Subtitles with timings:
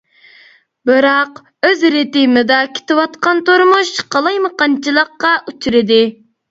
[0.89, 1.37] بىراق،
[1.69, 6.07] ئۆز رىتىمىدا كېتىۋاتقان تۇرمۇش قالايمىقانچىلىققا ئۇچرىدى.